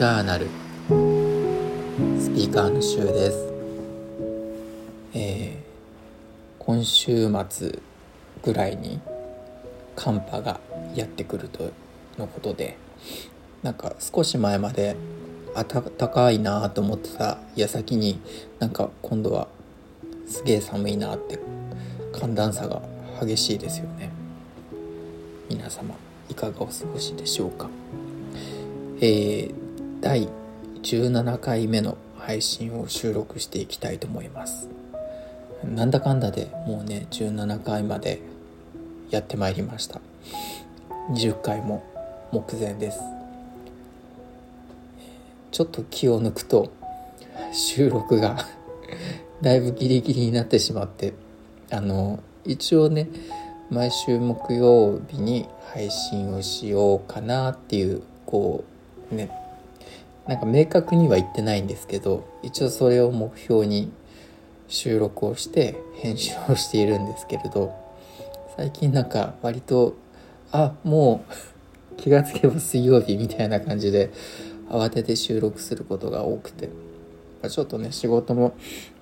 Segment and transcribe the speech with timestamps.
[0.00, 0.46] ジャーナル。
[0.46, 3.52] スピーカーの週です、
[5.12, 7.78] えー、今週末
[8.42, 8.98] ぐらいに
[9.96, 10.58] 寒波が
[10.94, 11.70] やってくると
[12.16, 12.78] のことで
[13.62, 14.96] なんか少し前まで
[15.54, 18.22] 暖かいなと思ってた矢先に
[18.58, 19.48] なんか今度は
[20.26, 21.38] すげえ寒いなって
[22.14, 22.80] 寒暖差が
[23.20, 24.10] 激しいですよね。
[25.50, 25.94] 皆様
[26.30, 27.68] いかがお過ごしでしょうか。
[29.02, 29.59] えー、
[30.00, 30.28] 第
[30.82, 34.66] 17回目の配信を収録していきたいと思います。
[35.62, 38.22] なんだかんだでもうね17回まで
[39.10, 40.00] やってまいりました。
[41.10, 41.84] 20回も
[42.32, 43.00] 目前です。
[45.50, 46.72] ちょっと気を抜くと
[47.52, 48.46] 収録が
[49.42, 51.12] だいぶギリギリになってしまって
[51.70, 53.10] あの一応ね
[53.68, 58.64] 毎週木曜日に配信をしようかなっていうこ
[59.12, 59.30] うね
[60.30, 63.90] なんか明確には言ってないんですけど一応それを目標に
[64.68, 67.74] 収録をして編集をしているんですけれど
[68.56, 69.96] 最近なんか割と
[70.52, 74.10] あもう 気がつけば水曜日みたいな感じで
[74.68, 76.68] 慌てて収録することが多くて
[77.48, 78.52] ちょっとね仕事も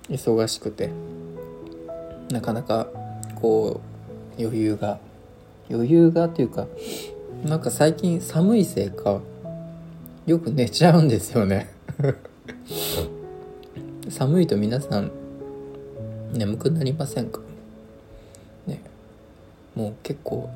[0.09, 0.89] 忙しくて
[2.31, 2.87] なかなか
[3.39, 3.81] こ
[4.39, 4.97] う余裕が
[5.69, 6.65] 余裕がというか
[7.45, 9.19] なんか最近寒いせいか
[10.29, 11.69] よく寝ちゃうんですよね。
[14.09, 15.09] 寒いと皆さん
[16.33, 17.39] 眠くなりませんか？
[18.67, 18.79] ね。
[19.73, 20.51] もう結構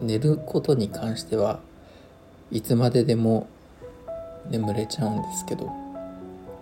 [0.00, 1.60] 寝ることに関しては
[2.50, 3.46] いつまででも
[4.48, 5.70] 眠れちゃうんですけど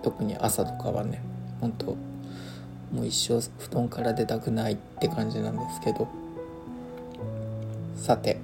[0.03, 1.22] 特に朝とかはね
[1.61, 1.86] 本当
[2.92, 6.08] もう一生布団から出たくないって感じなんですけど。
[7.94, 8.41] さて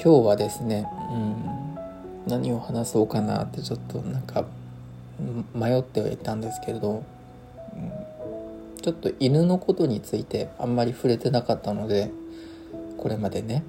[0.00, 1.76] 今日はですね、うん、
[2.26, 4.44] 何を話そうかなってちょっとなんか
[5.54, 7.04] 迷ってはいたんですけれど、
[7.74, 12.10] うん、ちょっと犬のことについてあんまり触れてなかったので
[12.96, 13.64] これまでね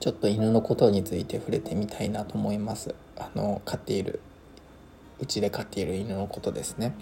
[0.00, 2.94] ちょっと犬のことについて触れてみたいなと思います。
[3.18, 4.20] あの飼っている
[5.20, 6.94] うちで飼っている犬のことですね。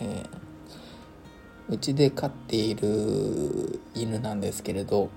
[0.00, 0.22] え
[1.68, 5.10] うちで飼っている犬なんですけれど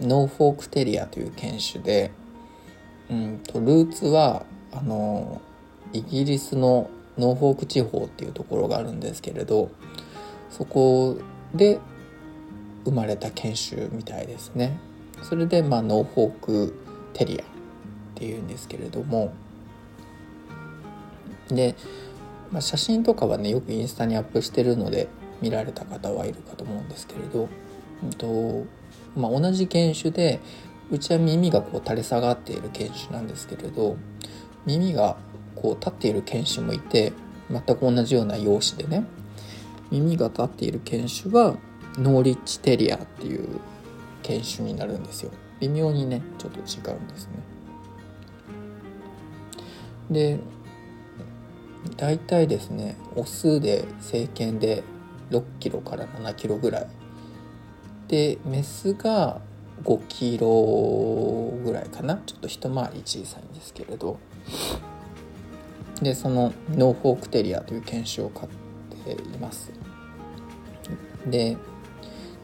[0.00, 2.12] ノーフォークテリアという犬種で、
[3.10, 5.40] うんと、ルーツはあの
[5.92, 9.70] イギリスのノーフォーク地方っていうところがあるんですけれど
[10.50, 11.18] そこ
[11.54, 11.78] で
[12.84, 14.78] 生まれた犬種みたいですね。
[15.22, 16.74] それで、まあ、ノーフォーク
[17.12, 17.46] テリアっ
[18.16, 19.32] ていうんですけれども
[21.48, 21.76] で、
[22.50, 25.08] まあ、写真とかはねよくインスタにアップしてるので
[25.40, 27.48] 見られた方はいるかと思うんですけれど、
[28.02, 28.66] うんと
[29.16, 30.40] まあ、同じ犬種で
[30.90, 33.96] うちは耳がこう垂れ下がっている犬種なんですけれど
[34.66, 35.16] 耳が
[35.56, 37.12] こう立っている犬種もいて
[37.50, 39.06] 全く同じような容姿でね
[39.90, 41.56] 耳が立っている犬種は
[41.98, 43.60] ノーリッチテリアっていう
[44.22, 45.30] 犬種になるんですよ。
[45.60, 47.32] 微妙にねちょっと違うんですね。
[50.10, 50.38] で
[51.96, 54.82] 大体ですねオスで成犬で
[55.30, 56.86] 6キロから7キロぐらい
[58.08, 59.40] でメスが
[59.84, 62.20] 5キロぐらいかな。
[62.26, 64.18] ちょっと一回り小さいんですけれど。
[66.00, 68.48] でそのノーフォークテリアという犬種を飼っ
[69.04, 69.72] ています。
[71.26, 71.56] で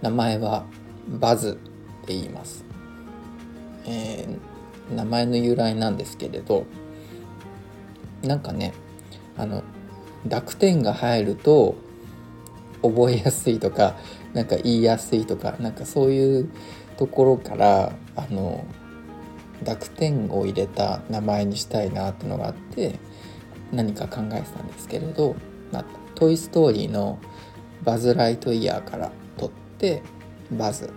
[0.00, 0.64] 名前は
[1.08, 1.58] バズ
[2.02, 2.64] って言います、
[3.84, 6.66] えー、名前の由来なんですけれど。
[8.22, 8.74] なんかね
[9.36, 9.62] あの
[10.26, 11.76] 濁点が入ると
[12.82, 13.96] 覚えやすいとか
[14.38, 16.48] なんか言いやすいとかなんかそういう
[16.96, 18.64] ところからあの
[19.64, 23.00] 濁点を入れた名前にしたいなってのがあって
[23.72, 25.34] 何か考えてたんですけれど
[25.72, 27.18] 「まあ、トイ・ストーリー」の
[27.82, 30.04] バズ・ライトイヤーから取って
[30.52, 30.88] バズっ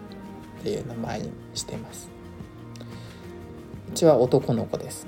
[0.64, 2.12] ていう名前にしてます。
[3.90, 5.08] うちは男の子です。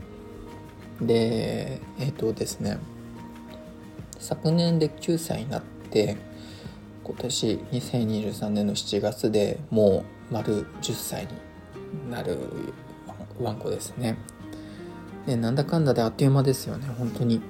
[1.00, 2.80] でえっ、ー、とですね
[4.18, 6.18] 昨年で9歳になって
[7.04, 12.38] 今年2023年の7月でもう丸10歳になる
[13.42, 14.18] ワンコですね。
[15.28, 17.42] ねなんだかんだであっという間ですよね本当に。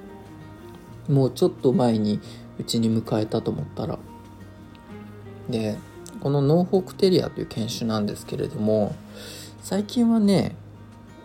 [1.08, 2.20] もうちょっと前に
[2.58, 3.98] うちに迎えたと思ったら。
[5.48, 5.76] で
[6.20, 8.94] このノーフォークテリアという犬種なんですけれども
[9.60, 10.56] 最近はね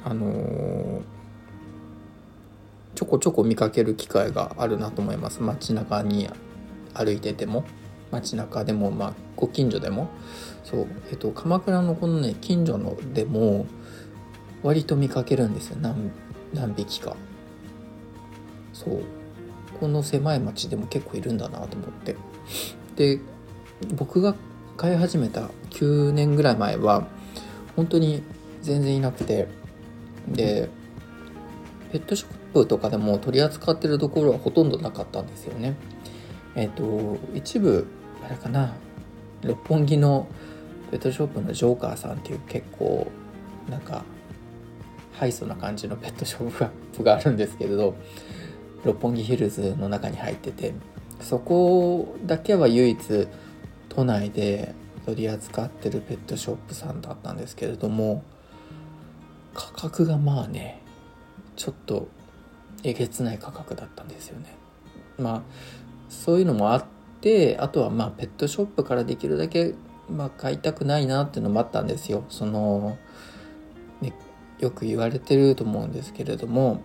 [0.03, 1.01] あのー、
[2.95, 5.41] ちょこちょこ見かける機会があるなと思います。
[5.41, 6.29] 街中に
[6.93, 7.63] 歩いてても。
[8.11, 10.09] 街中でも、まあ、ご近所でも
[10.63, 13.65] そう、えっと、鎌倉のこのね近所のでも
[14.63, 15.77] 割と見かけるんですよ。
[15.79, 16.11] 何
[16.53, 17.15] 何匹か。
[18.73, 19.03] そう。
[19.79, 22.15] この狭い町でも結構いるんだなと思って。
[22.95, 23.19] で
[23.95, 24.35] 僕が
[24.75, 27.07] 飼い始めた9年ぐらい前は
[27.75, 28.21] 本当に
[28.61, 29.47] 全然いなくて。
[30.27, 30.69] で
[31.91, 35.75] ペットショップとかでも取り扱ってるところはほとんどなかったんですよね。
[36.55, 37.87] えっ、と一部
[38.23, 38.73] あれかな。
[39.41, 40.27] 六本木の
[40.91, 43.09] ペットショップのジョーカーさんっていう結構
[43.69, 44.03] なんか
[45.13, 47.95] ハイソな感じのペットショップがあるんですけれど
[48.83, 50.73] 六本木ヒルズの中に入ってて
[51.21, 53.27] そこだけは唯一
[53.89, 54.73] 都内で
[55.05, 58.23] 取り扱ってるペットショップさんだったんですけれども
[59.53, 60.81] 価格がまあね
[61.55, 62.07] ちょっと
[62.83, 64.55] えげつない価格だったんですよね。
[65.17, 65.41] まあ
[66.07, 66.85] そういうのもあっ
[67.21, 69.73] てあとはまあペットショップからできるだけ
[70.09, 72.23] まあ買いたくないなっていうのもあったんですよ。
[72.29, 72.97] その、
[74.01, 74.13] ね、
[74.59, 76.81] よく言われてると思うんですけれども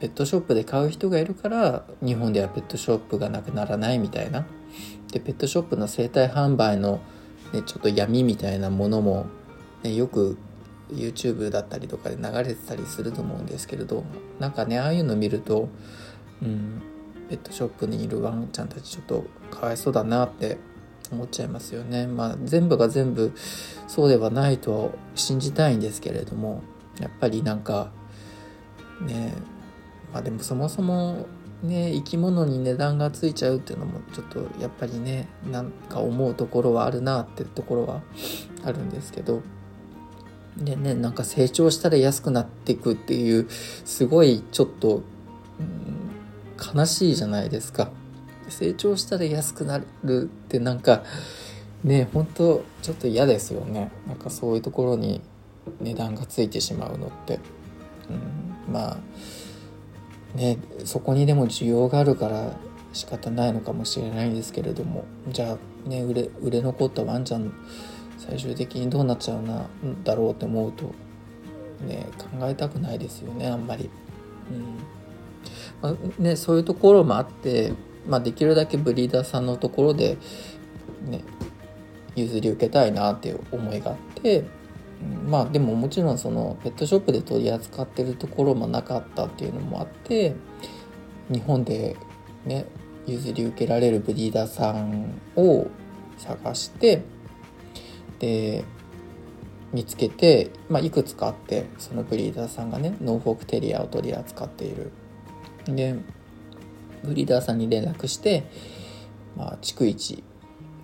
[0.00, 4.46] ペットショップで買う人がいるから日本ではペットショップがなくならないみたいな。
[5.12, 7.00] でペットショップの生態販売の、
[7.52, 9.26] ね、ちょっと闇みたいなものも、
[9.82, 10.36] ね、よく
[10.90, 14.04] YouTube だったりとかで流れてたりすると思うんですけれど
[14.38, 15.68] なんかねああいうの見ると、
[16.42, 16.82] うん、
[17.28, 20.58] ペットショップにいるワンちゃんたちちょっとかわいそうだなって
[21.10, 22.06] 思っちゃいますよね。
[22.06, 23.32] まあ全部が全部
[23.86, 26.62] そうではないとは信じたいんですけれども
[27.00, 27.90] やっぱりなんか
[29.00, 29.34] ね
[30.12, 31.26] まあでもそもそも
[31.62, 38.02] ね生き物に値段がついちゃうっていうのもちょっとやっぱりねなんか思うところはあるなってところは
[38.64, 39.42] あるんですけど
[40.56, 45.02] でねなんか成長したら安くなっていくっていうすごいちょっと、
[46.74, 47.90] 悲しいじゃないですか。
[48.48, 51.02] 成長したら安くなるってなんか
[51.82, 53.90] ね本当ちょっと嫌ですよね。
[54.06, 55.20] なんかそういうところに
[55.80, 57.40] 値段がついてしまうのって、
[58.68, 62.56] うん、まあねそこにでも需要があるから
[62.92, 65.04] 仕方ないのかもしれないんですけれども。
[65.28, 67.52] じゃあね売れ売れ残ったワンちゃん
[68.18, 69.66] 最終的にどうなっちゃうな
[70.04, 70.94] だろうって思うと
[71.86, 73.90] ね考えたくないですよねあんまり。
[74.50, 74.95] うん。
[75.82, 77.72] まあ、ね、そういうところもあって、
[78.06, 80.18] まあ、できるだけブリーダーさんのところで、
[81.08, 81.22] ね、
[82.14, 84.44] 譲り受けたいなっていう思いがあって
[85.28, 90.34] まあでももちろんそのペットショップで取り扱ってるところもなかったっていうのもあって
[91.28, 91.96] 日本で
[92.44, 92.66] ね
[93.06, 95.68] 譲り受けられるブリーダーさんを
[96.16, 97.02] 探して
[98.18, 98.64] で
[99.72, 104.90] 見つけて、まあ、いくつかあってそのブリーダーさんがねノーフォークテリアを取り扱っている。
[105.66, 105.96] で
[107.02, 108.44] ブリーダーさんに連絡して、
[109.36, 110.22] まあ、逐一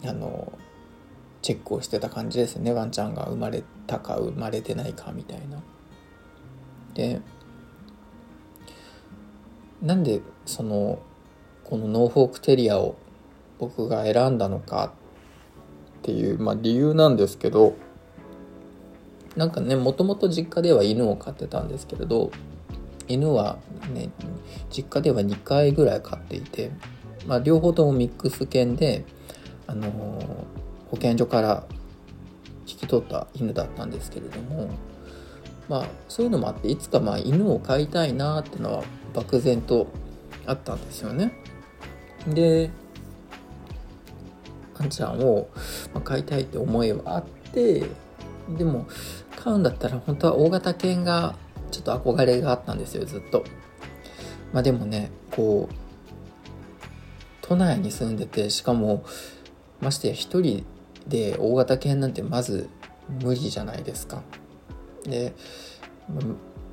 [0.05, 0.53] あの
[1.43, 5.63] チェックをしてた感じですねワンちゃんが生まれたか生まれてないかみたいな。
[6.95, 7.21] で
[9.81, 11.01] なんでその
[11.65, 12.97] このノーフォークテリアを
[13.59, 14.93] 僕が選んだのか
[16.01, 17.75] っていう、まあ、理由なんですけど
[19.37, 22.31] なんかねもともと実家では犬を飼ってたんですけれど
[23.13, 23.59] 犬は
[23.93, 24.11] ね
[24.71, 26.71] 実家では2回ぐらい飼っていて、
[27.27, 29.05] まあ、両方ともミックス犬で
[29.67, 30.47] あの
[30.91, 31.65] 保健所から
[32.67, 34.71] 引き取った犬だったんですけれども
[35.69, 38.85] まあそういうのもあっていつかまあ犬を飼いたいなっていうのは
[39.15, 39.89] 漠然と
[40.47, 41.33] あったんですよね。
[42.27, 42.71] で
[44.79, 45.49] あんちゃんを
[46.03, 47.85] 飼いたいって思いはあって
[48.57, 48.87] でも
[49.37, 51.37] 飼うんだったら本当は大型犬が
[51.73, 53.45] ちょっと憧れがあったんですよずっと。
[54.53, 55.75] まあでもねこう
[57.41, 59.05] 都内に住んでてしかも
[59.81, 60.65] ましてや一人
[61.09, 62.69] で大型犬なんてまず
[63.23, 64.23] 無理じゃないですか。
[65.05, 65.35] で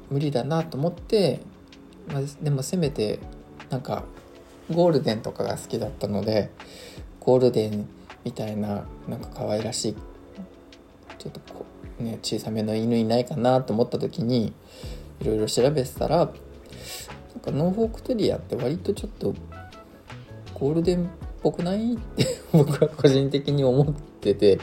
[0.09, 1.39] 無理だなと思って、
[2.11, 3.19] まあ、でもせめて
[3.69, 4.03] なんか
[4.71, 6.51] ゴールデンとかが好きだったので
[7.19, 7.87] ゴールデン
[8.23, 9.95] みたいななんか可愛らしい
[11.99, 14.53] ね小さめの犬いないかなと思った時に
[15.21, 19.35] いろいろ調べてたらなんかノーフォークテリアって割とちょっと
[20.53, 21.07] ゴールデンっ
[21.41, 24.59] ぽくないって僕は個人的に思ってて、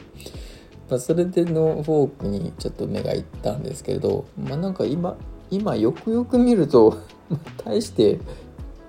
[0.90, 5.16] まあ、それでのフォークにちょっと目がいったんですけれど、まあ、なんか今
[5.50, 6.99] 今よくよく見ると
[7.64, 8.19] 大して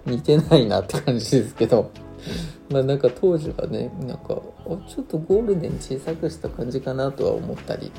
[0.05, 1.91] 似てないなって感じですけど
[2.69, 7.91] まあなんか当時はねなんかちょっとゴールデン小さくした感じかなとは思ったり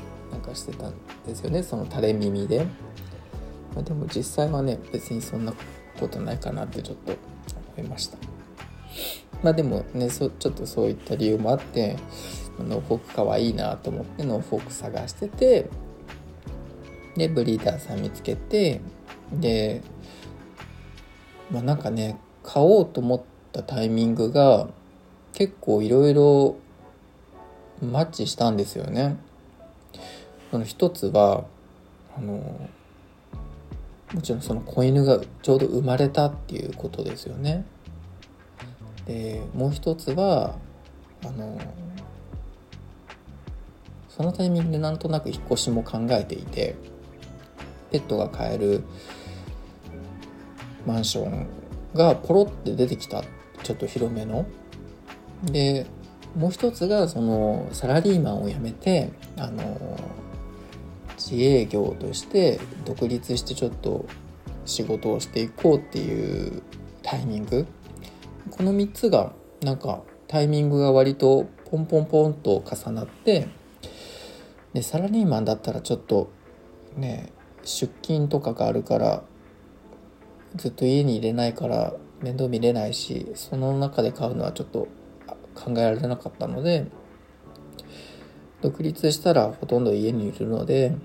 [0.49, 0.93] かしてたん
[1.25, 2.65] ですよねその垂れ耳で、
[3.75, 5.53] まあ、でも実際はね別にそんな
[5.99, 7.13] ことないかなってちょっと
[7.77, 8.17] 思いました
[9.43, 11.97] まあでもねちょっとそういった理由もあって
[12.59, 15.69] ノーフォークかわいいなと思ってノーフォーク探してて
[17.15, 18.81] でブリーダーさん見つけて
[19.31, 19.81] で
[21.51, 24.67] まあなんかね買おうと思ったタイミングが
[25.33, 26.57] 結構いろいろ
[27.81, 29.15] マッチしたんですよね。
[30.51, 31.45] その一つは
[32.17, 32.69] あの
[34.13, 37.65] もちろんその子犬がちょうど生まれたっていうことですよね。
[39.05, 40.55] でもう一つは
[41.23, 41.59] あの
[44.09, 46.75] そのタイミングでなんとなく引っ越しも考えていて
[47.91, 48.83] ペットが飼える
[50.85, 51.47] マンション
[51.93, 53.23] がポロって出てきた
[53.63, 54.45] ちょっと広めの。
[55.43, 55.85] で
[56.35, 59.97] もう一つがそのサラリーマンを辞めてあの
[61.19, 64.05] 自営業として独立してちょっと
[64.65, 66.63] 仕事をしていこうっていう
[67.03, 67.67] タイミング。
[68.49, 73.47] この3つがなんかタイミングが割とポンポンポンと重なって
[74.73, 76.31] でサラリーマンだったらちょっと
[76.95, 77.31] ね
[77.63, 79.23] 出勤とかがあるから
[80.55, 84.87] ずっと家に入れないから面倒見れないしその中で買うのはちょっと
[85.55, 86.87] 考えられなかったので
[88.61, 90.95] 独立したらほとんど家にいるので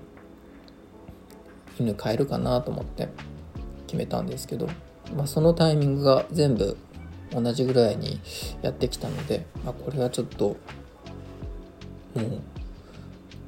[1.79, 3.09] 犬飼えるかなと思って
[3.87, 4.67] 決めたんですけど、
[5.15, 6.77] まあ、そのタイミングが全部
[7.31, 8.19] 同じぐらいに
[8.61, 10.55] やってきたので、まあ、これはちょっとも
[12.15, 12.41] う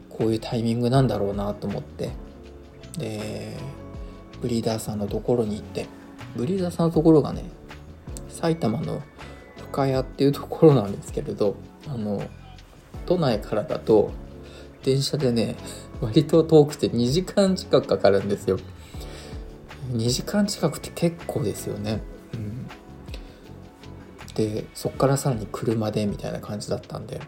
[0.10, 2.12] こういうタイミングなんだろうなと思って
[2.98, 3.56] で
[4.42, 5.86] ブリーダーさんのところに行って
[6.36, 7.46] ブリーダーさんのところがね
[8.30, 9.02] 埼玉の
[9.72, 11.56] 深谷っていうところなんですけれど
[11.88, 12.22] あの
[13.06, 14.12] 都内からだと
[14.84, 15.56] 電車でね
[16.02, 18.60] 割と遠くて2時間近くかかるんですよ。
[19.92, 22.02] 2時間近くって結構ですよね、
[22.34, 22.68] うん、
[24.36, 27.22] でそっからさらに車でみたいな感じだったんで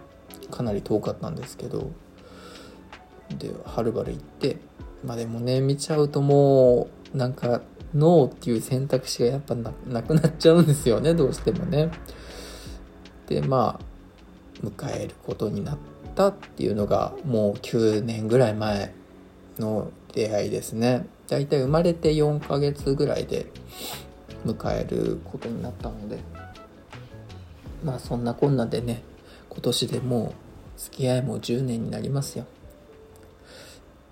[0.51, 1.91] かなり遠かったんですけど。
[3.38, 4.57] ではるばる行って
[5.05, 7.61] まあでもね見ちゃうともうなんか
[7.93, 9.71] ノーっていう選択肢がやっぱな
[10.03, 11.91] くなっちゃうんですよねどうしてもね。
[13.27, 15.77] でまあ迎えることになっ
[16.09, 18.93] たっていうのがもう9年ぐらい前
[19.57, 21.05] の出会いですね。
[21.27, 23.47] だいたい生まれて4ヶ月ぐらいで
[24.45, 26.19] 迎えることになったので。
[27.83, 29.01] まあそんなこんなでね
[29.49, 30.33] 今年でも
[30.77, 32.45] う付き合いも10年になりますよ。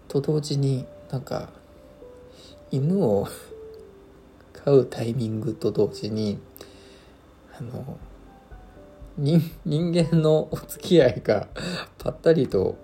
[0.08, 1.50] と同時になんか
[2.72, 3.28] 犬を
[4.54, 6.40] 飼うタイミングと同時に
[7.58, 7.98] あの
[9.18, 11.48] 人間のお付き合いが
[11.98, 12.78] ぱったりと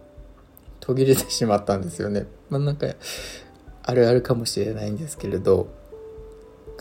[0.79, 2.25] 途切れてしまったんですよね。
[2.49, 2.87] まあなんか
[3.83, 5.67] あるあるかもしれないんですけれど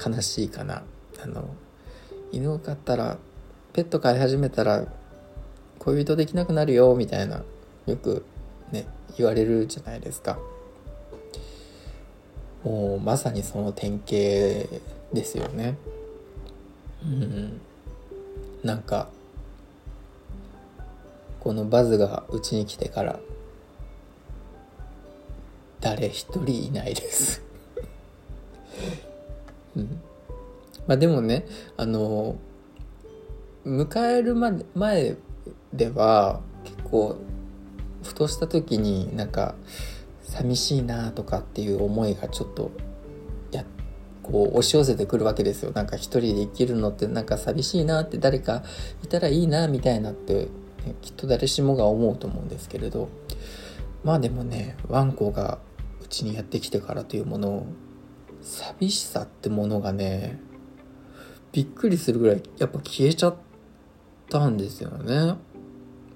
[0.05, 0.83] 悲しいかな。
[1.23, 1.51] あの
[2.33, 3.19] 犬を飼ったら
[3.75, 4.87] ペット飼い始めたら
[5.79, 7.43] 恋人できなくなるよみたいな
[7.87, 8.25] よく
[8.71, 8.87] ね
[9.19, 10.39] 言われるじゃないですか。
[12.65, 14.15] もうまさにその典型
[15.13, 15.77] ですよね。
[17.05, 17.61] うん、
[18.63, 19.09] なんか
[21.43, 23.19] このバズがうちに来てから
[25.81, 27.43] 誰一人いないです。
[29.75, 30.01] うん、
[30.87, 31.45] まあでもね
[31.77, 32.37] あの
[33.67, 35.17] 迎えるまで前
[35.75, 37.17] では結構
[38.05, 39.57] ふとした時になんか
[40.23, 42.71] 寂しいなとかっていう思いがちょっと
[43.51, 43.65] や
[44.23, 45.73] こう押し寄せてくるわけですよ。
[45.73, 48.63] なんか一人で生きるのってなんか寂しいなって誰か
[49.03, 50.47] いたらいいなみたいなって
[51.01, 53.09] きっと誰しもが思うと思うんですけれど
[54.05, 55.59] まあでもねワンコが
[56.03, 57.67] うちにやってきてからというもの
[58.41, 60.41] 寂しさってものがね
[61.53, 63.37] びっくりするぐらいやっぱ消えちゃっ
[64.29, 65.37] たんですよね。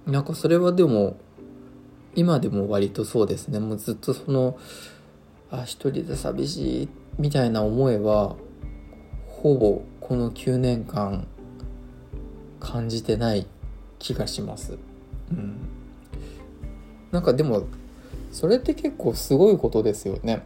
[0.06, 1.18] なんかそれはでも
[2.14, 3.60] 今でも割とそうですね。
[3.60, 4.58] もうずっとその
[5.50, 8.36] あ一人で寂しいみたいな思いは
[9.28, 11.26] ほぼこの9年間
[12.58, 13.46] 感じてない
[13.98, 14.78] 気がします。
[15.30, 15.56] うん、
[17.10, 17.64] なんかでも
[18.30, 20.44] それって結構すごいことですよね。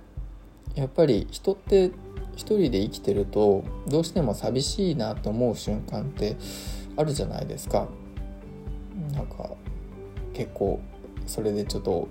[0.74, 1.90] やっぱり人って
[2.36, 6.36] 一人で生きてるとどうしても寂しいなと思う瞬間って
[6.96, 7.88] あるじゃないですか。
[9.12, 9.50] なんか
[10.32, 10.80] 結構
[11.26, 12.08] それでちょっと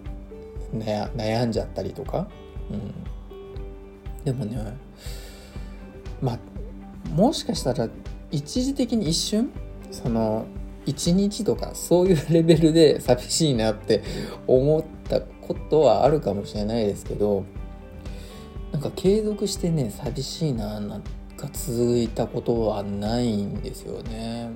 [0.74, 2.28] 悩んじゃったりとか。
[2.70, 2.74] う
[4.22, 4.78] ん、でもね
[6.22, 6.40] まあ
[7.16, 7.90] もしかしたら
[8.30, 9.50] 一時的に一瞬
[9.92, 10.46] その
[10.86, 14.04] 1日とかそういうレベルで寂しいなって
[14.48, 17.46] 思ったことはあるかもしれないですけど
[18.72, 21.04] なんか継続してね寂しいななん
[21.38, 24.52] か続いたことはないんですよね。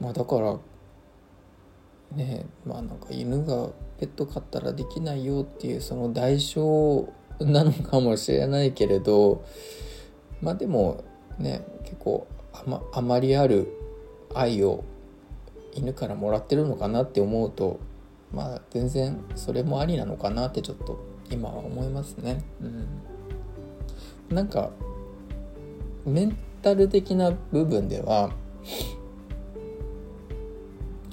[0.00, 0.58] まあだから
[2.12, 7.08] ねまあなんか犬がペット飼ったらできないよっていうその代償
[7.40, 9.44] なのかもしれないけれど
[10.40, 11.04] まあでも
[11.38, 13.68] ね結構あまあまりある
[14.34, 14.84] 愛を
[15.74, 17.80] 犬からもらってるのかなって思うと
[18.32, 20.98] まあ全然それもありなのかなってちょっと
[21.30, 22.42] 今は思いますね。
[22.60, 24.70] うん、なんか
[26.04, 28.32] メンタル的な部分では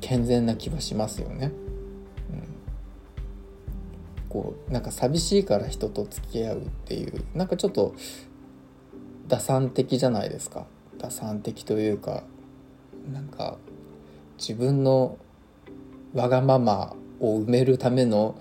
[0.01, 1.51] 健全な気はしますよね。
[2.31, 2.43] うん、
[4.29, 7.93] こうなんか寂しいから人と付き合うっていうなんかちょっと
[9.27, 10.65] 打算的じゃないですか
[10.97, 12.23] 打算的というか
[13.11, 13.57] なんか
[14.37, 15.17] 自分の
[16.13, 18.39] わがままを埋めるための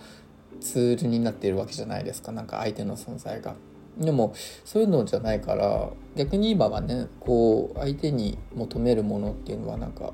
[0.61, 3.55] ツールになっているわけじゃないですかなんか相手の存在が。
[3.99, 10.13] でもそういうのじゃないから逆に今はねこう相手に求めるものっていうのはなんか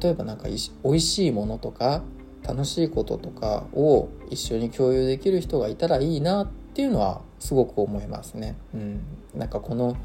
[0.00, 0.48] 例えばなんか
[0.82, 2.02] おいしいものとか
[2.42, 8.56] 楽しいこととかを一緒に共有できる人がいたらいいなっていうのはすごく思いますね。
[8.74, 9.02] うん、
[9.34, 9.96] なんかこの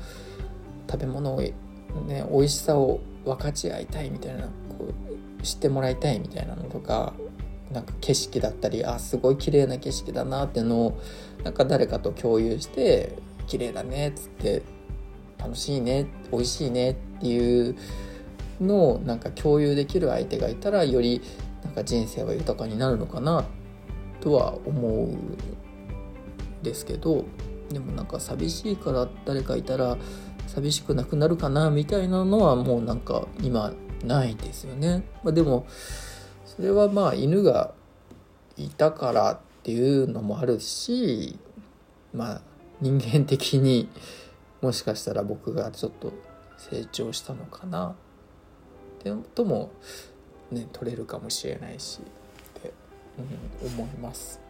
[0.90, 4.88] 食べ物をね美味しさを分かち合いたいみたいなこ
[5.40, 7.14] う知ってもらいたいみたいなのとか
[7.72, 11.02] なんか景色だったりあすごい綺麗な景色だなっていうのを
[11.44, 13.16] なんか誰かと共有して
[13.48, 14.64] 綺麗だねっつって
[15.38, 17.76] 楽しいね美味しいねっていう
[18.60, 21.22] のをなんか共有できる相手がいたらより
[21.64, 23.46] なんか人生は豊かになるのかな
[24.22, 25.38] とは思うん
[26.64, 27.26] ですけど
[27.70, 29.98] でもなんか寂しいから誰かいたら
[30.54, 33.72] 寂しくなくなるかなみたいなのはもうなんか今
[34.04, 35.04] ないですよね。
[35.24, 35.68] まあ、でも
[36.46, 37.74] それはまあ犬が
[38.58, 41.38] いたからっていうのもあるし
[42.14, 42.42] まあ
[42.82, 43.90] 人間的に
[44.62, 46.12] もしかしたら僕がちょっと
[46.58, 47.94] 成長したのかなっ
[49.04, 49.70] てことも
[50.52, 52.74] ね取れるかもしれないしって、
[53.62, 54.49] うん、思います。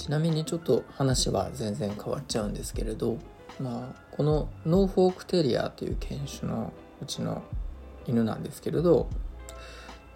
[0.00, 3.18] ちなみにちょっと話は全然変わっちゃうんですけれど、
[3.60, 7.42] まあ、このノーフォークテリアという犬種のうちの
[8.06, 9.10] 犬なんですけれど、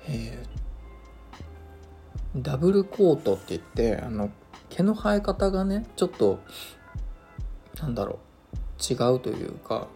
[0.09, 4.31] えー、ダブルコートって言ってあの
[4.71, 6.41] 毛の生え方がねちょっと
[7.79, 8.21] なんだろ
[8.81, 9.89] う違うというか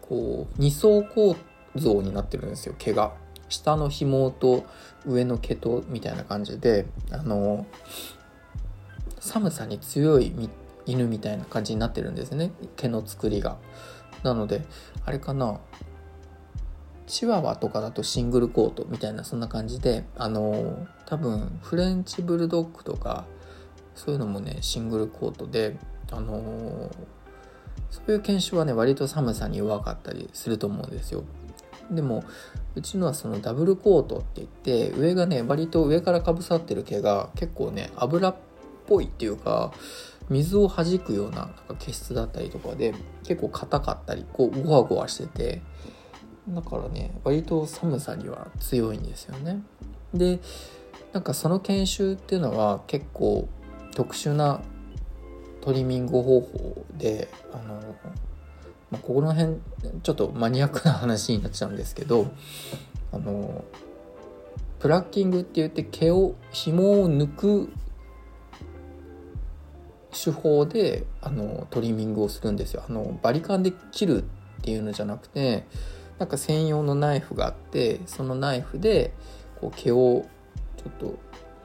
[0.00, 1.36] こう2層構
[1.76, 3.12] 造になってるんですよ毛が。
[3.50, 4.64] 下の紐と
[5.04, 7.66] 上の毛とみたいな感じであの
[9.24, 10.50] 寒さに強い
[10.84, 12.52] 犬みたいな感じになってるんですね。
[12.76, 13.56] 毛の作りが。
[14.22, 14.62] なので
[15.06, 15.60] あれかな。
[17.06, 23.26] チワワとかだとシングルコートみたいなそんな感じであの多分フレンチブルドッグとか
[23.94, 25.76] そういうのもねシングルコートで
[26.10, 26.90] あの
[27.90, 31.24] そういう犬種はね割と寒さに弱かったりすると思うんですよ。
[31.90, 32.24] でも
[32.74, 38.34] うちのはそのダブルコートって言って上がね割と上からかぶさってる毛が結構ね油っ
[38.86, 39.72] ぽいっていうか
[40.28, 42.94] 水を弾くようななんか毛質だったりとかで
[43.24, 45.62] 結構硬かったりこうゴワゴワしてて
[46.48, 49.62] だからね割と寒さには強いんですよね。
[50.12, 50.40] で
[51.12, 53.48] なんかその研修っていうのは結構
[53.94, 54.60] 特殊な
[55.60, 57.80] トリミング方法であの、
[58.90, 59.58] まあ、ここの辺
[60.02, 62.30] ちょっとマニアックな話になっちゃうんですけど
[63.12, 63.64] あの
[64.80, 67.72] プラッキングって言って毛を紐を抜く
[70.14, 74.26] 手法であのトリミングをするんですよあのバリカンで切るっ
[74.62, 75.64] ていうのじゃなくて
[76.18, 79.12] なんか専用のナイフがあってそのナイフで
[79.60, 80.26] こう毛を
[80.76, 81.18] ちょっと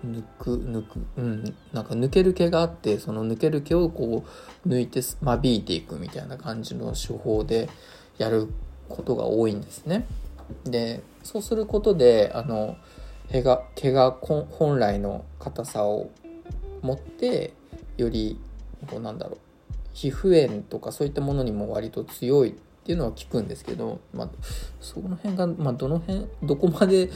[0.06, 4.26] 抜く抜くうんなんか抜ける毛があってその抜ける毛をこ
[4.66, 7.70] う抜いて間引いていくみたいな感じの手法で
[8.18, 8.48] やる
[8.88, 10.08] ことが多いんですね。
[10.66, 12.76] でそうすることであの
[13.30, 16.10] 毛が毛が本来の硬さを
[16.82, 17.54] 持って
[18.02, 18.40] より
[18.88, 19.40] こうなんだろう
[19.94, 24.30] 皮膚炎とかそういったものにも割と強いっていうのは聞くんですけど、まあ、
[24.80, 27.10] その辺が、まあ、どの辺どこまで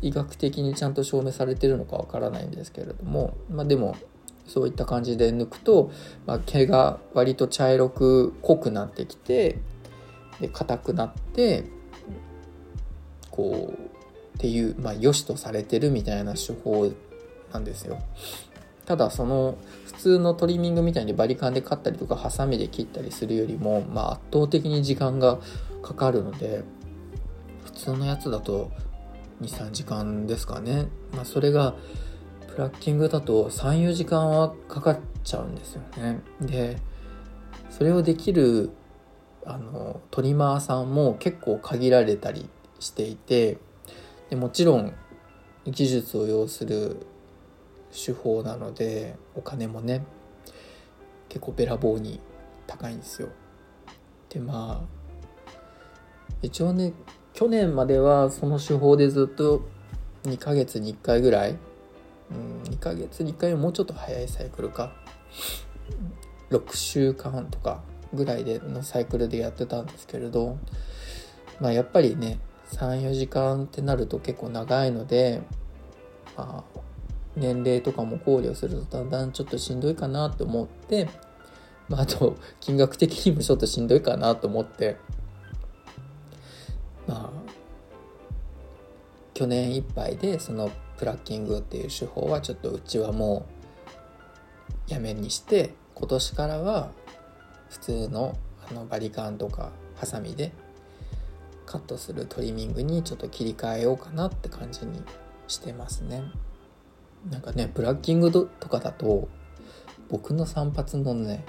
[0.00, 3.96] 医学的にちゃんと証明されてるのかわからないんですけれども、まあ、でも
[4.46, 5.90] そういった感じで抜くと、
[6.26, 9.58] まあ、毛が割と茶色く濃くなってきて
[10.40, 11.64] で硬くなって
[13.30, 16.92] こうっていう、まあ、良しとされてるみたいな手法
[17.52, 17.98] なんですよ。
[18.86, 25.38] ただその普通のトリミングみたいにバリカンで刈ったりとかハサミで切ったりするよりも、まあ、圧倒的に時間が
[25.82, 26.64] かかるので
[27.64, 28.70] 普通のやつだと
[29.40, 31.74] 23時間ですかね、まあ、それが
[32.54, 36.20] プラッキングだと34時間はかかっちゃうんですよね。
[36.40, 36.76] で
[37.70, 38.70] それをできる
[39.44, 43.58] あのトリマーさんも結構限られたりしていて
[44.30, 44.94] でもちろん
[45.66, 47.06] 技術を要する
[47.94, 50.04] 手法なのでお金もね
[51.28, 52.20] 結構べらぼうに
[52.66, 53.28] 高いんですよ。
[54.28, 55.04] でまあ
[56.42, 56.92] 一応ね
[57.32, 59.62] 去年まではその手法でずっと
[60.24, 61.56] 2ヶ月に1回ぐらい、
[62.30, 64.92] うん、2ヶ月に1回もうちょっと早いサイクルか
[66.50, 70.58] 6週間とかぐらいでのサイクルでやってたんですけれど
[71.60, 72.38] まあやっぱりね
[72.72, 75.42] 34時間ってなると結構長いので
[76.36, 76.73] まあ
[77.36, 81.08] 年齢とかも考慮するとだんだんちょっとしんどいかなと思って、
[81.88, 84.96] まあ、あと金額的にもちょっとしんどいかなと思って
[87.06, 87.44] まあ
[89.34, 93.46] 去年いっぱいでそのプラッキングっていう手法はちょっとうちはも
[94.88, 96.90] うやめにして今年からは
[97.68, 98.36] 普通の
[98.70, 100.52] あのバリカンとかハサミで
[101.66, 105.02] カットするトリミングにちょっと切り替えようかなって感じに
[105.48, 106.22] してますね。
[107.30, 109.28] なんかねプラッキングとかだと
[110.10, 111.44] 僕の散髪のね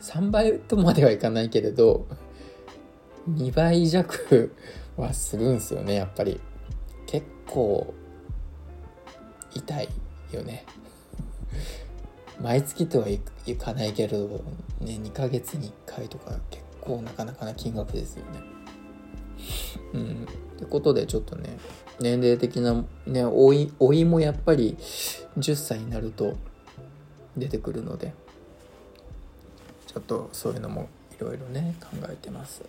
[0.00, 2.06] 3倍とまではいかないけれど
[3.30, 4.54] 2倍弱
[4.96, 6.40] はするんすよねやっぱり。
[7.06, 7.94] 結構
[9.54, 9.88] 痛い
[10.32, 10.64] よね。
[12.40, 13.20] 毎月とはい
[13.56, 14.26] かないけれど
[14.80, 18.53] ね2ヶ月に1回とか結構なかなかな金額ですよね。
[19.92, 20.28] うん。
[20.54, 21.58] ってことでちょっとね
[22.00, 24.76] 年齢的なね老い老いもやっぱり
[25.38, 26.36] 10歳になると
[27.36, 28.14] 出てくるので
[29.86, 32.62] ちょっとそういうのもいろいろね考えてます。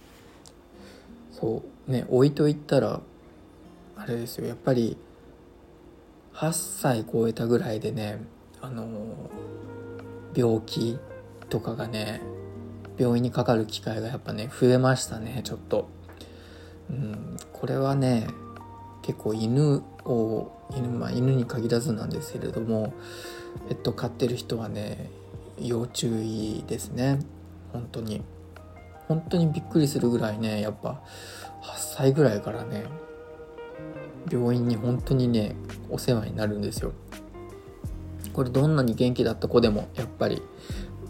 [1.31, 3.01] そうね老いといったら
[3.97, 4.47] あれですよ。
[4.47, 4.97] やっぱり
[6.33, 8.19] 8歳超えたぐらいでね
[8.61, 9.29] あの
[10.35, 10.97] 病気
[11.49, 12.21] とかがね
[12.97, 15.94] 病院にかかる機会がやっぱね増えましたねちょっと。
[16.89, 18.27] うんこれはね
[19.01, 22.93] 結構犬を犬,、まあ、犬に限らずなんですけれども
[23.69, 25.09] ペット飼ってる人はね
[25.59, 27.19] 要注意ですね。
[27.71, 28.21] 本当に。
[29.07, 31.01] 本当にびっくりするぐらいねやっぱ
[31.61, 32.85] 8歳ぐらいからね
[34.31, 35.55] 病院に本当にね
[35.89, 36.91] お世話になるんですよ。
[38.33, 40.41] これどんなに元気だった子でもやっぱり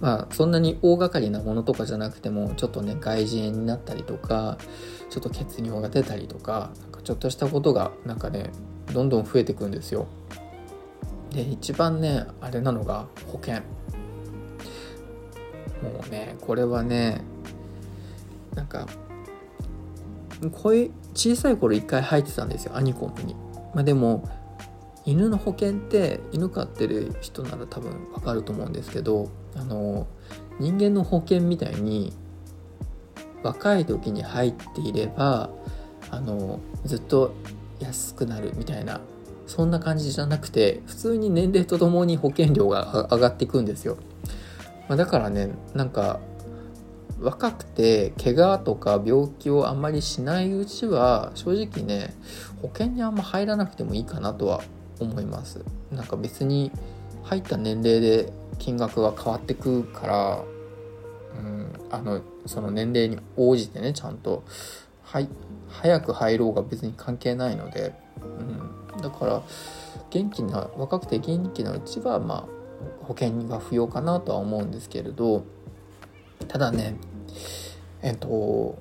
[0.06, 4.60] まあそんなに大掛かりなものとかじゃなくてもちょっとね外耳炎になったりとか
[5.10, 8.52] ちょっと血尿が出たりとかなんかちょっとしたことがなんかね
[8.94, 10.06] どんどん増えてくんですよ。
[11.32, 13.56] で一番ねあれなのが保険。
[15.82, 17.22] もうねこれはね
[18.54, 18.88] なんか
[20.52, 23.34] こういう小さい頃一回入ってたんですよアニコムに、
[23.74, 24.30] まあ、でも
[25.04, 30.08] 犬の保険って犬飼ってる人なら多分わかると思うんですけどあの
[30.60, 32.14] 人間の保険みたいに
[33.44, 35.50] 若い時に入っていれば
[36.12, 37.34] あのずっと
[37.80, 39.02] 安くなるみたいな
[39.48, 43.98] そんな感じじゃなくて普通に年齢とともに保険料が上がっていくんですよ、
[44.88, 46.20] まあ、だからねなんか
[47.20, 52.14] 若くて怪我とか病気をあんまりしないうちは正直ね
[52.62, 54.62] 保険にあんま入らなくてもいいかなとは
[55.00, 55.64] 思います。
[55.92, 56.72] なんか別に
[57.26, 60.44] 入った年齢で金額が変わってくから
[61.38, 64.44] うんあのその年齢に応じてねちゃんと
[65.04, 65.28] はい
[65.70, 67.94] 早く入ろうが別に関係ないので、
[68.94, 69.42] うん、だから
[70.10, 75.44] 元気な若くて元気なうちはまあ保険が不要かなとは思うんですけれど
[76.48, 76.96] ただね
[78.02, 78.78] えっと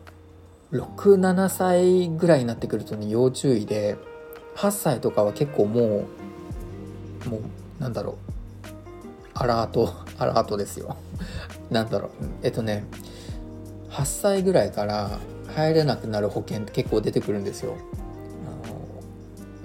[0.72, 3.96] 67歳ぐらいになってくるとね要注意で
[4.56, 6.06] 8歳とかは結構も
[7.26, 8.23] うもうなんだろう
[9.34, 10.96] アラートアラートですよ。
[11.70, 12.10] なんだろう。
[12.42, 12.84] えっとね
[13.90, 15.18] 8歳ぐらいから
[15.54, 17.76] 入れなくなる保険って結構出てくるんですよ。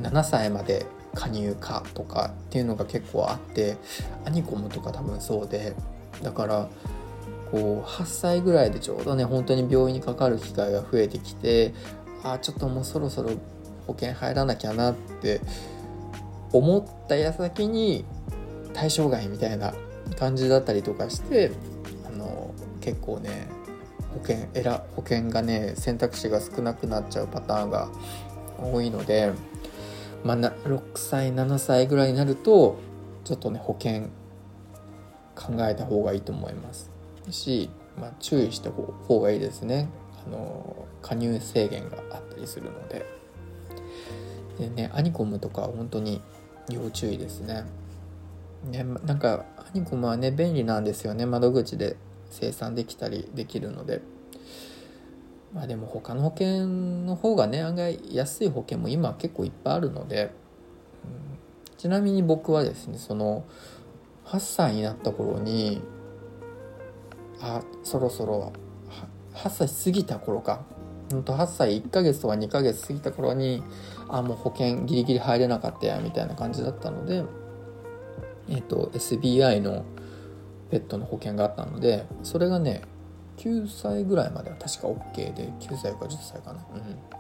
[0.02, 3.78] あの7歳まで加入かとかっていうのが結構あって
[4.26, 5.76] アニコムとか多分そうで。
[6.24, 6.68] だから
[7.52, 11.74] こう8歳ぐらいでちょうどね本当に病院にかかる機会が増えてきて
[12.24, 13.32] ああちょっともうそろそろ
[13.88, 15.42] 保険入らなきゃなって
[16.52, 18.06] 思った矢先に
[18.80, 19.74] 対象外みたいな
[20.18, 21.52] 感じだったりとかして
[22.08, 23.50] あの結構ね
[24.14, 24.48] 保険
[24.96, 27.90] 保険がね選択肢が少なくなっちゃうパターンが
[28.58, 29.34] 多いので、
[30.24, 32.80] まあ、6歳7歳ぐらいになると
[33.26, 34.08] ちょっとね保険
[35.36, 36.90] 考えた方がいいと思います。
[37.30, 39.90] し、まあ、注意した方がいいですね。
[40.26, 43.06] あの加入制限があったりするので。
[44.58, 46.22] でねアニコムとか本当に
[46.70, 47.66] 要注意ですね。
[48.66, 51.26] ねなんかアニコムはね便利なんですよね。
[51.26, 51.96] 窓口で
[52.30, 54.02] 生産できたりできるので。
[55.54, 60.32] まあでも他の保険の方がね案外安い保険も今結構いっぱいあるので、
[61.04, 63.46] うん、ちなみに僕はですねその
[64.26, 65.82] 8歳になった頃に
[67.42, 68.54] あそろそろ
[69.34, 70.62] 8歳過ぎた頃か。
[71.12, 73.64] ほんと8歳1ヶ月とか2ヶ月過ぎた頃に
[74.10, 77.24] あもう保険ギリギリ入れなかったやみたいな感じだったので。
[78.50, 79.86] えっ、と SBI の
[80.70, 82.82] ペットの保険があったのでそれがね
[83.38, 86.66] 9歳ぐらいまでは確か OK で9歳か10歳かな。
[86.74, 87.20] うん。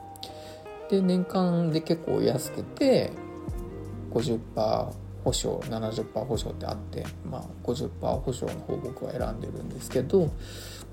[0.90, 3.12] で年間で結構安くて
[4.12, 4.92] 50%
[5.24, 7.90] 保証70%保証ってあって、まあ、50%
[8.20, 10.32] 保証の方僕は選んでるんですけど、ま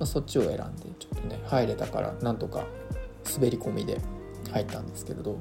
[0.00, 0.60] あ、そっちを選んで
[0.98, 2.64] ちょっとね入れたからなんとか
[3.34, 3.98] 滑り込みで
[4.52, 5.38] 入ったんですけれど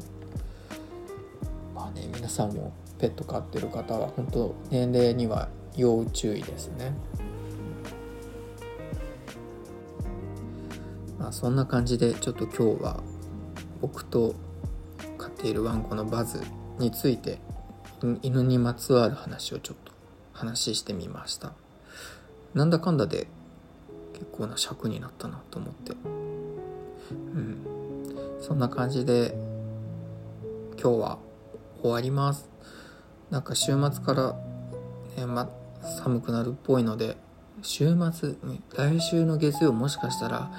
[1.74, 6.94] まあね皆さんもペット飼ってる方は本当年齢には要注意ですね。
[11.20, 13.04] まあそんな感じでちょっと今日は
[13.82, 14.36] 僕と
[15.18, 16.40] 飼っているワンコのバズ
[16.80, 17.40] について
[18.22, 19.92] 犬にまつわる話をちょっと
[20.34, 21.54] 話してみました。
[22.54, 23.28] なんだかんだで
[24.14, 25.94] 結構な尺になったなと思って。
[27.12, 27.58] うん。
[28.42, 29.36] そんな感じで
[30.82, 31.18] 今日は
[31.82, 32.55] 終わります。
[33.32, 34.36] なんか週末から、
[35.18, 35.50] ねま、
[36.04, 37.18] 寒くなるっぽいので
[37.62, 38.36] 週末
[38.76, 40.52] 来週の月曜もしかしたら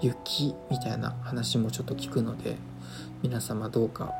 [0.00, 2.56] 雪みたいな話もちょっと聞くので
[3.22, 4.12] 皆様どうか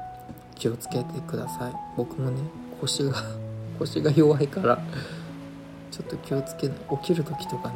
[0.55, 1.73] 気をつけてください。
[1.97, 2.43] 僕もね
[2.81, 3.15] 腰が
[3.79, 4.79] 腰が弱いから
[5.91, 7.75] ちょっと気をつけない起きる時とかね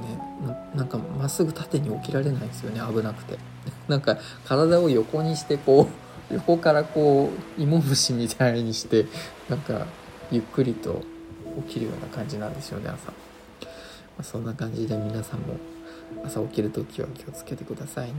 [0.74, 3.38] なんかまっすぐ縦に起きられないんですよね危なくて。
[3.88, 9.06] なんか体を横にしてこう横からこう芋虫みたいにして
[9.48, 9.86] なんか
[10.30, 11.02] ゆっくりと
[11.68, 13.14] 起きるような感じなんですよね朝、ま
[14.20, 15.56] あ、そんな感じで皆さんも
[16.24, 18.14] 朝起きる時は気をつけてくださいね。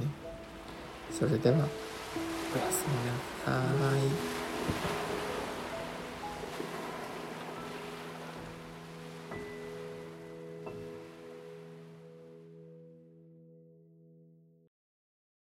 [1.11, 1.65] それではおや
[2.71, 3.61] すみなさ
[5.11, 5.14] い。